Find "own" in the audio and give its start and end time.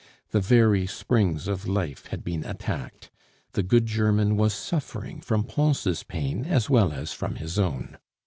7.59-7.99